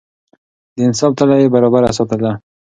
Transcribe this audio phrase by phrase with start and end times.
[0.75, 2.31] د انصاف تله يې برابره ساتله.